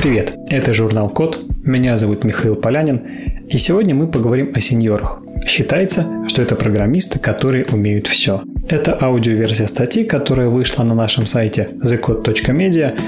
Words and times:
Привет, 0.00 0.38
это 0.48 0.72
журнал 0.72 1.10
Код, 1.10 1.40
меня 1.62 1.98
зовут 1.98 2.24
Михаил 2.24 2.56
Полянин, 2.56 3.02
и 3.50 3.58
сегодня 3.58 3.94
мы 3.94 4.08
поговорим 4.08 4.50
о 4.54 4.58
сеньорах. 4.58 5.20
Считается, 5.46 6.06
что 6.26 6.40
это 6.40 6.56
программисты, 6.56 7.18
которые 7.18 7.66
умеют 7.66 8.06
все. 8.06 8.42
Это 8.66 8.96
аудиоверсия 8.98 9.66
статьи, 9.66 10.04
которая 10.04 10.48
вышла 10.48 10.84
на 10.84 10.94
нашем 10.94 11.26
сайте 11.26 11.68
thecode.media, 11.84 12.98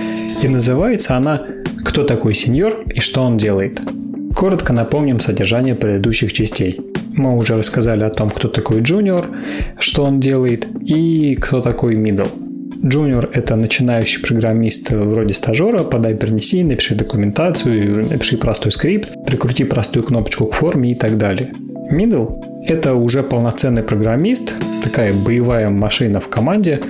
и 0.42 0.48
называется 0.48 1.16
она 1.16 1.40
«Кто 1.82 2.04
такой 2.04 2.34
сеньор 2.34 2.84
и 2.94 3.00
что 3.00 3.22
он 3.22 3.38
делает?». 3.38 3.80
Коротко 4.36 4.74
напомним 4.74 5.18
содержание 5.18 5.74
предыдущих 5.74 6.34
частей. 6.34 6.78
Мы 7.14 7.38
уже 7.38 7.56
рассказали 7.56 8.04
о 8.04 8.10
том, 8.10 8.28
кто 8.28 8.48
такой 8.48 8.82
джуниор, 8.82 9.30
что 9.78 10.04
он 10.04 10.20
делает 10.20 10.66
и 10.84 11.38
кто 11.40 11.62
такой 11.62 11.94
middle. 11.94 12.28
Джуниор– 12.84 13.30
это 13.32 13.54
начинающий 13.54 14.20
программист 14.22 14.90
вроде 14.90 15.34
стажера, 15.34 15.84
подай, 15.84 16.16
принеси, 16.16 16.64
напиши 16.64 16.96
документацию, 16.96 18.08
напиши 18.10 18.36
простой 18.36 18.72
скрипт, 18.72 19.24
прикрути 19.24 19.62
простую 19.62 20.02
кнопочку 20.02 20.46
к 20.46 20.54
форме 20.54 20.90
и 20.90 20.94
так 20.96 21.16
далее. 21.16 21.52
Middle– 21.92 22.42
это 22.66 22.94
уже 22.94 23.22
полноценный 23.22 23.84
программист, 23.84 24.54
такая 24.82 25.12
боевая 25.12 25.70
машина 25.70 26.20
в 26.20 26.28
команде. 26.28 26.80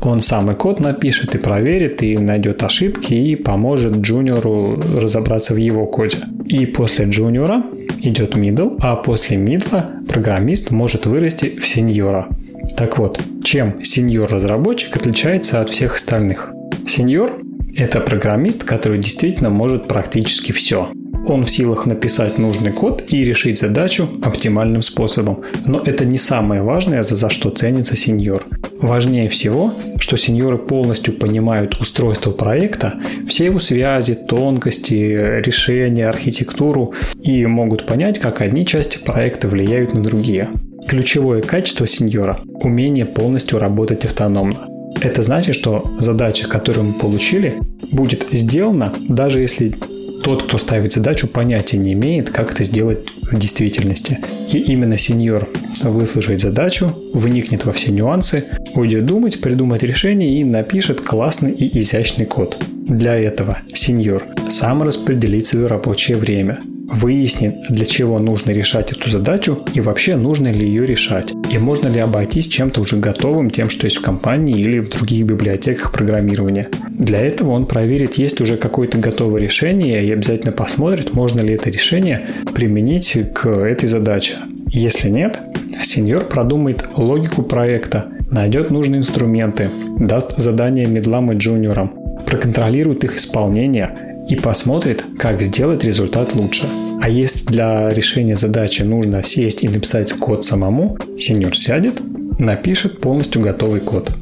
Он 0.00 0.20
самый 0.20 0.54
код 0.54 0.80
напишет 0.80 1.34
и 1.34 1.38
проверит, 1.38 2.02
и 2.02 2.16
найдет 2.16 2.62
ошибки, 2.62 3.12
и 3.12 3.36
поможет 3.36 3.96
джуниору 3.96 4.80
разобраться 4.98 5.52
в 5.52 5.58
его 5.58 5.86
коде. 5.86 6.18
И 6.46 6.64
после 6.64 7.04
джуниора 7.04 7.62
идет 8.02 8.36
middle, 8.36 8.78
а 8.80 8.96
после 8.96 9.36
middle 9.36 10.06
программист 10.06 10.70
может 10.70 11.04
вырасти 11.04 11.58
в 11.58 11.66
сеньора– 11.66 12.28
так 12.76 12.98
вот, 12.98 13.20
чем 13.44 13.84
сеньор-разработчик 13.84 14.96
отличается 14.96 15.60
от 15.60 15.70
всех 15.70 15.96
остальных? 15.96 16.52
Сеньор– 16.86 17.40
это 17.76 18.00
программист, 18.00 18.64
который 18.64 18.98
действительно 18.98 19.50
может 19.50 19.86
практически 19.86 20.52
все. 20.52 20.90
Он 21.26 21.44
в 21.44 21.50
силах 21.50 21.86
написать 21.86 22.38
нужный 22.38 22.72
код 22.72 23.04
и 23.08 23.24
решить 23.24 23.58
задачу 23.58 24.08
оптимальным 24.22 24.82
способом. 24.82 25.42
Но 25.64 25.80
это 25.84 26.04
не 26.04 26.18
самое 26.18 26.62
важное, 26.62 27.04
за 27.04 27.30
что 27.30 27.50
ценится 27.50 27.96
сеньор. 27.96 28.44
Важнее 28.80 29.28
всего, 29.28 29.72
что 30.00 30.16
сеньоры 30.16 30.58
полностью 30.58 31.14
понимают 31.14 31.80
устройство 31.80 32.32
проекта, 32.32 32.94
все 33.28 33.44
его 33.44 33.60
связи, 33.60 34.14
тонкости, 34.14 35.40
решения, 35.44 36.08
архитектуру 36.08 36.92
и 37.22 37.46
могут 37.46 37.86
понять, 37.86 38.18
как 38.18 38.40
одни 38.40 38.66
части 38.66 38.98
проекта 38.98 39.46
влияют 39.46 39.94
на 39.94 40.02
другие. 40.02 40.48
Ключевое 40.88 41.40
качество 41.40 41.86
сеньора– 41.86 42.38
умение 42.60 43.06
полностью 43.06 43.58
работать 43.58 44.04
автономно. 44.04 44.68
Это 45.00 45.22
значит, 45.22 45.54
что 45.54 45.90
задача, 45.98 46.48
которую 46.48 46.88
мы 46.88 46.92
получили, 46.94 47.60
будет 47.90 48.26
сделана, 48.30 48.92
даже 49.08 49.40
если 49.40 49.74
тот, 50.22 50.44
кто 50.44 50.58
ставит 50.58 50.92
задачу, 50.92 51.26
понятия 51.26 51.78
не 51.78 51.94
имеет, 51.94 52.30
как 52.30 52.52
это 52.52 52.62
сделать 52.64 52.98
в 53.22 53.36
действительности. 53.36 54.20
И 54.52 54.58
именно 54.58 54.98
сеньор 54.98 55.48
выслушает 55.82 56.40
задачу, 56.40 56.94
вникнет 57.12 57.64
во 57.64 57.72
все 57.72 57.90
нюансы, 57.90 58.44
будет 58.74 59.04
думать, 59.06 59.40
придумать 59.40 59.82
решение 59.82 60.40
и 60.40 60.44
напишет 60.44 61.00
классный 61.00 61.52
и 61.52 61.80
изящный 61.80 62.26
код. 62.26 62.56
Для 62.86 63.18
этого 63.18 63.58
сеньор 63.72 64.24
сам 64.48 64.82
распределит 64.82 65.46
свое 65.46 65.66
рабочее 65.66 66.16
время– 66.16 66.60
выяснит, 66.92 67.62
для 67.68 67.86
чего 67.86 68.18
нужно 68.18 68.50
решать 68.50 68.92
эту 68.92 69.08
задачу 69.08 69.58
и 69.74 69.80
вообще 69.80 70.16
нужно 70.16 70.52
ли 70.52 70.66
ее 70.66 70.86
решать. 70.86 71.32
И 71.50 71.58
можно 71.58 71.88
ли 71.88 71.98
обойтись 71.98 72.46
чем-то 72.48 72.80
уже 72.80 72.98
готовым, 72.98 73.50
тем, 73.50 73.70
что 73.70 73.86
есть 73.86 73.96
в 73.96 74.02
компании 74.02 74.58
или 74.58 74.78
в 74.78 74.90
других 74.90 75.24
библиотеках 75.24 75.92
программирования. 75.92 76.68
Для 76.90 77.20
этого 77.20 77.52
он 77.52 77.66
проверит, 77.66 78.14
есть 78.14 78.38
ли 78.38 78.44
уже 78.44 78.56
какое-то 78.56 78.98
готовое 78.98 79.40
решение 79.40 80.04
и 80.04 80.12
обязательно 80.12 80.52
посмотрит, 80.52 81.14
можно 81.14 81.40
ли 81.40 81.54
это 81.54 81.70
решение 81.70 82.26
применить 82.54 83.16
к 83.34 83.48
этой 83.48 83.88
задаче. 83.88 84.34
Если 84.68 85.08
нет, 85.08 85.38
сеньор 85.82 86.24
продумает 86.24 86.84
логику 86.96 87.42
проекта, 87.42 88.06
найдет 88.30 88.70
нужные 88.70 89.00
инструменты, 89.00 89.68
даст 89.98 90.36
задания 90.36 90.86
медлам 90.86 91.32
и 91.32 91.36
джуниорам, 91.36 91.92
проконтролирует 92.26 93.04
их 93.04 93.16
исполнение 93.16 94.11
и 94.28 94.36
посмотрит, 94.36 95.04
как 95.18 95.40
сделать 95.40 95.84
результат 95.84 96.34
лучше. 96.34 96.66
А 97.00 97.08
если 97.08 97.46
для 97.46 97.92
решения 97.92 98.36
задачи 98.36 98.82
нужно 98.82 99.22
сесть 99.22 99.64
и 99.64 99.68
написать 99.68 100.12
код 100.12 100.44
самому, 100.44 100.96
сеньор 101.18 101.56
сядет, 101.56 102.00
напишет 102.38 103.00
полностью 103.00 103.42
готовый 103.42 103.80
код. 103.80 104.12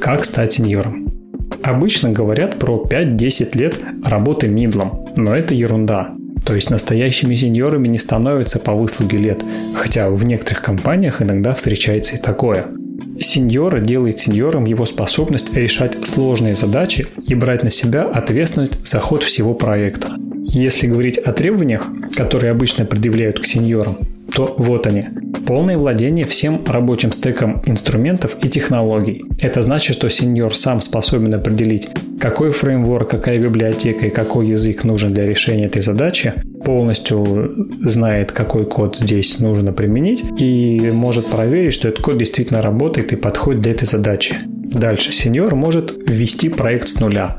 Как 0.00 0.24
стать 0.24 0.54
сеньором? 0.54 1.12
Обычно 1.62 2.10
говорят 2.10 2.58
про 2.58 2.84
5-10 2.88 3.56
лет 3.58 3.80
работы 4.04 4.48
мидлом, 4.48 5.06
но 5.16 5.34
это 5.34 5.54
ерунда. 5.54 6.10
То 6.44 6.54
есть 6.54 6.70
настоящими 6.70 7.34
сеньорами 7.34 7.88
не 7.88 7.98
становятся 7.98 8.58
по 8.58 8.72
выслуге 8.72 9.16
лет, 9.18 9.42
хотя 9.74 10.10
в 10.10 10.24
некоторых 10.24 10.62
компаниях 10.62 11.22
иногда 11.22 11.54
встречается 11.54 12.16
и 12.16 12.18
такое– 12.18 12.66
Сеньора 13.20 13.80
делает 13.80 14.20
сеньором 14.20 14.64
его 14.64 14.86
способность 14.86 15.54
решать 15.56 16.06
сложные 16.06 16.54
задачи 16.54 17.06
и 17.26 17.34
брать 17.34 17.62
на 17.62 17.70
себя 17.70 18.04
ответственность 18.04 18.86
за 18.86 19.00
ход 19.00 19.22
всего 19.22 19.54
проекта. 19.54 20.16
Если 20.46 20.86
говорить 20.86 21.18
о 21.18 21.32
требованиях, 21.32 21.86
которые 22.16 22.50
обычно 22.50 22.84
предъявляют 22.84 23.40
к 23.40 23.46
сеньорам, 23.46 23.96
то 24.32 24.54
вот 24.58 24.86
они. 24.86 25.23
Полное 25.46 25.76
владение 25.76 26.24
всем 26.24 26.64
рабочим 26.64 27.12
стеком 27.12 27.62
инструментов 27.66 28.36
и 28.42 28.48
технологий. 28.48 29.22
Это 29.42 29.60
значит, 29.60 29.94
что 29.94 30.08
сеньор 30.08 30.56
сам 30.56 30.80
способен 30.80 31.34
определить, 31.34 31.90
какой 32.18 32.50
фреймворк, 32.50 33.10
какая 33.10 33.38
библиотека 33.38 34.06
и 34.06 34.10
какой 34.10 34.46
язык 34.46 34.84
нужен 34.84 35.12
для 35.12 35.26
решения 35.26 35.66
этой 35.66 35.82
задачи, 35.82 36.32
полностью 36.64 37.68
знает, 37.82 38.32
какой 38.32 38.64
код 38.64 38.96
здесь 38.98 39.38
нужно 39.38 39.74
применить 39.74 40.24
и 40.38 40.90
может 40.90 41.26
проверить, 41.26 41.74
что 41.74 41.88
этот 41.88 42.02
код 42.02 42.16
действительно 42.16 42.62
работает 42.62 43.12
и 43.12 43.16
подходит 43.16 43.60
для 43.60 43.72
этой 43.72 43.86
задачи. 43.86 44.36
Дальше 44.44 45.12
сеньор 45.12 45.54
может 45.54 45.94
ввести 46.08 46.48
проект 46.48 46.88
с 46.88 47.00
нуля. 47.00 47.38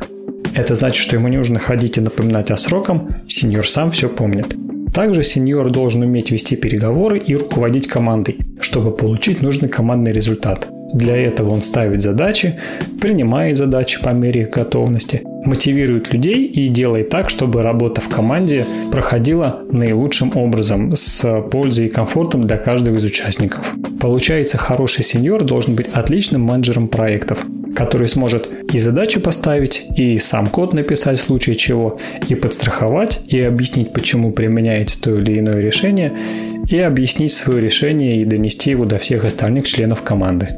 Это 0.54 0.76
значит, 0.76 1.02
что 1.02 1.16
ему 1.16 1.28
не 1.28 1.38
нужно 1.38 1.58
ходить 1.58 1.98
и 1.98 2.02
напоминать 2.02 2.52
о 2.52 2.58
срокам, 2.58 3.16
сеньор 3.28 3.68
сам 3.68 3.90
все 3.90 4.10
помнит. 4.10 4.56
Также 4.96 5.24
сеньор 5.24 5.72
должен 5.72 6.04
уметь 6.04 6.32
вести 6.32 6.56
переговоры 6.56 7.18
и 7.18 7.36
руководить 7.36 7.86
командой, 7.86 8.38
чтобы 8.62 8.96
получить 8.96 9.42
нужный 9.42 9.68
командный 9.68 10.14
результат. 10.14 10.70
Для 10.94 11.18
этого 11.18 11.50
он 11.50 11.64
ставит 11.64 12.02
задачи, 12.02 12.58
принимает 13.02 13.58
задачи 13.58 14.02
по 14.02 14.12
мере 14.12 14.44
их 14.44 14.52
готовности, 14.52 15.22
мотивирует 15.44 16.14
людей 16.14 16.46
и 16.46 16.70
делает 16.70 17.10
так, 17.10 17.30
чтобы 17.30 17.62
работа 17.62 18.00
в 18.00 18.08
команде 18.08 18.66
проходила 18.90 19.64
наилучшим 19.70 20.32
образом 20.38 20.96
с 20.96 21.42
пользой 21.52 21.88
и 21.88 21.90
комфортом 21.90 22.48
для 22.48 22.56
каждого 22.56 22.96
из 22.96 23.04
участников. 23.04 23.66
Получается, 24.00 24.58
хороший 24.58 25.04
сеньор 25.04 25.44
должен 25.44 25.76
быть 25.76 25.90
отличным 25.94 26.44
менеджером 26.44 26.88
проектов, 26.88 27.40
который 27.76 28.08
сможет 28.08 28.50
и 28.74 28.80
задачи 28.80 29.20
поставить, 29.20 29.86
и 29.98 30.18
сам 30.18 30.48
код 30.48 30.74
написать 30.74 31.20
в 31.20 31.24
случае 31.24 31.56
чего, 31.56 32.00
и 32.28 32.36
подстраховать, 32.36 33.22
и 33.28 33.40
объяснить, 33.42 33.94
почему 33.94 34.32
применяется 34.32 35.02
то 35.02 35.16
или 35.16 35.40
иное 35.40 35.62
решение, 35.62 36.12
и 36.70 36.80
объяснить 36.80 37.34
свое 37.34 37.62
решение 37.62 38.22
и 38.22 38.26
донести 38.26 38.72
его 38.72 38.86
до 38.86 38.98
всех 38.98 39.26
остальных 39.26 39.68
членов 39.68 40.02
команды. 40.02 40.50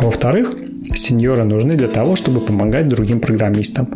Во-вторых, 0.00 0.56
сеньоры 0.94 1.44
нужны 1.44 1.74
для 1.74 1.88
того, 1.88 2.16
чтобы 2.16 2.40
помогать 2.40 2.88
другим 2.88 3.20
программистам. 3.20 3.88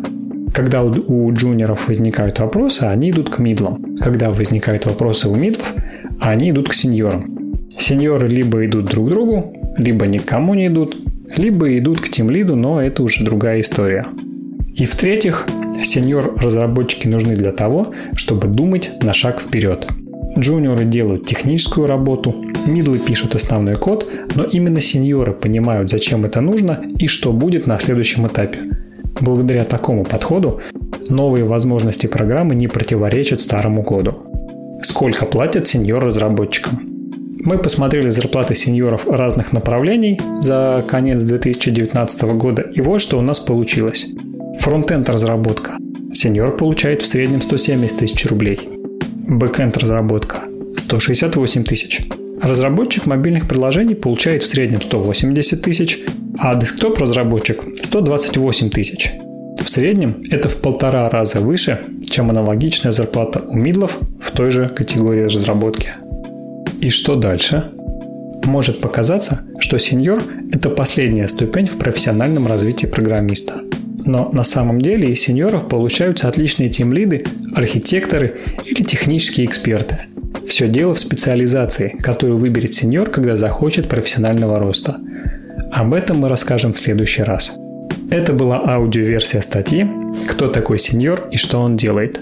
Когда 0.53 0.83
у 0.83 1.33
джуниоров 1.33 1.87
возникают 1.87 2.39
вопросы, 2.39 2.83
они 2.83 3.11
идут 3.11 3.29
к 3.29 3.39
мидлам. 3.39 3.97
Когда 3.99 4.29
возникают 4.29 4.85
вопросы 4.85 5.27
у 5.27 5.35
мидлов, 5.35 5.73
они 6.19 6.51
идут 6.51 6.69
к 6.69 6.73
сеньорам. 6.73 7.25
Сеньоры 7.77 8.27
либо 8.27 8.65
идут 8.65 8.85
друг 8.85 9.07
к 9.07 9.09
другу, 9.09 9.53
либо 9.77 10.07
никому 10.07 10.55
не 10.55 10.67
идут, 10.67 10.97
либо 11.35 11.77
идут 11.77 12.01
к 12.01 12.09
тимлиду, 12.09 12.55
но 12.55 12.81
это 12.81 13.03
уже 13.03 13.23
другая 13.23 13.61
история. 13.61 14.05
И 14.75 14.85
в-третьих, 14.85 15.47
сеньор-разработчики 15.83 17.07
нужны 17.07 17.35
для 17.35 17.51
того, 17.51 17.93
чтобы 18.15 18.47
думать 18.47 18.91
на 19.01 19.13
шаг 19.13 19.41
вперед. 19.41 19.87
Джуниоры 20.37 20.85
делают 20.85 21.25
техническую 21.25 21.87
работу, 21.87 22.35
мидлы 22.67 22.99
пишут 22.99 23.33
основной 23.33 23.75
код, 23.75 24.07
но 24.35 24.43
именно 24.43 24.81
сеньоры 24.81 25.33
понимают, 25.33 25.89
зачем 25.89 26.25
это 26.25 26.41
нужно 26.41 26.79
и 26.99 27.07
что 27.07 27.33
будет 27.33 27.65
на 27.65 27.79
следующем 27.79 28.27
этапе. 28.27 28.59
Благодаря 29.19 29.63
такому 29.63 30.05
подходу 30.05 30.61
новые 31.09 31.43
возможности 31.45 32.05
программы 32.05 32.53
не 32.53 32.67
противоречат 32.67 33.41
старому 33.41 33.83
коду. 33.83 34.23
Сколько 34.83 35.25
платят 35.25 35.67
сеньор-разработчикам? 35.67 36.86
Мы 37.47 37.57
посмотрели 37.59 38.09
зарплаты 38.09 38.55
сеньоров 38.55 39.07
разных 39.07 39.53
направлений 39.53 40.19
за 40.41 40.83
конец 40.85 41.21
2019 41.21 42.21
года, 42.35 42.63
и 42.63 42.81
вот 42.81 42.99
что 42.99 43.17
у 43.17 43.21
нас 43.21 43.39
получилось. 43.39 44.05
Фронтенд 44.59 45.07
разработка. 45.07 45.77
Сеньор 46.13 46.57
получает 46.57 47.03
в 47.03 47.07
среднем 47.07 47.41
170 47.41 47.99
тысяч 47.99 48.25
рублей. 48.25 48.59
Бэкенд 49.29 49.77
разработка 49.77 50.39
168 50.75 51.63
тысяч. 51.63 52.05
Разработчик 52.41 53.05
мобильных 53.05 53.47
приложений 53.47 53.95
получает 53.95 54.43
в 54.43 54.47
среднем 54.47 54.81
180 54.81 55.61
тысяч, 55.61 56.03
а 56.37 56.53
десктоп-разработчик 56.53 57.63
128 57.81 58.69
тысяч. 58.71 59.13
В 59.63 59.69
среднем 59.69 60.21
это 60.29 60.49
в 60.49 60.57
полтора 60.57 61.09
раза 61.09 61.39
выше, 61.39 61.79
чем 62.09 62.29
аналогичная 62.29 62.91
зарплата 62.91 63.39
у 63.39 63.55
мидлов 63.55 63.97
в 64.19 64.31
той 64.31 64.51
же 64.51 64.67
категории 64.67 65.23
разработки. 65.23 65.93
И 66.79 66.89
что 66.89 67.15
дальше? 67.15 67.71
Может 68.43 68.81
показаться, 68.81 69.41
что 69.59 69.77
сеньор– 69.79 70.23
это 70.53 70.69
последняя 70.69 71.27
ступень 71.27 71.65
в 71.65 71.77
профессиональном 71.77 72.47
развитии 72.47 72.85
программиста. 72.85 73.61
Но 74.05 74.29
на 74.31 74.43
самом 74.43 74.79
деле 74.79 75.09
из 75.09 75.21
сеньоров 75.21 75.67
получаются 75.67 76.29
отличные 76.29 76.69
тимлиды, 76.69 77.25
архитекторы 77.55 78.39
или 78.65 78.83
технические 78.83 79.47
эксперты. 79.47 80.01
Все 80.47 80.69
дело 80.69 80.95
в 80.95 80.99
специализации, 80.99 81.97
которую 81.99 82.39
выберет 82.39 82.73
сеньор, 82.73 83.09
когда 83.09 83.35
захочет 83.35 83.89
профессионального 83.89 84.59
роста. 84.59 84.97
Об 85.71 85.93
этом 85.93 86.19
мы 86.19 86.29
расскажем 86.29 86.73
в 86.73 86.79
следующий 86.79 87.23
раз. 87.23 87.57
Это 88.09 88.31
была 88.31 88.63
аудиоверсия 88.65 89.41
статьи 89.41 89.85
«Кто 90.29 90.47
такой 90.47 90.79
сеньор 90.79 91.27
и 91.31 91.37
что 91.37 91.59
он 91.59 91.75
делает?». 91.75 92.21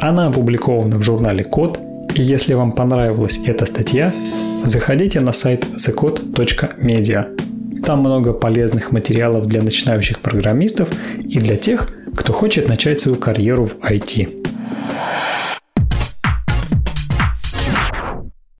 Она 0.00 0.28
опубликована 0.28 0.96
в 0.96 1.02
журнале 1.02 1.44
Код, 1.44 1.78
и 2.14 2.22
если 2.22 2.54
вам 2.54 2.72
понравилась 2.72 3.40
эта 3.46 3.66
статья, 3.66 4.12
заходите 4.64 5.20
на 5.20 5.32
сайт 5.32 5.64
thecode.media. 5.64 7.82
Там 7.84 8.00
много 8.00 8.32
полезных 8.32 8.92
материалов 8.92 9.46
для 9.46 9.62
начинающих 9.62 10.20
программистов 10.20 10.88
и 11.18 11.38
для 11.38 11.56
тех, 11.56 11.88
кто 12.16 12.32
хочет 12.32 12.68
начать 12.68 13.00
свою 13.00 13.16
карьеру 13.16 13.66
в 13.66 13.84
IT. 13.84 14.39